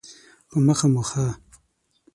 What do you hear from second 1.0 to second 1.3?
ښه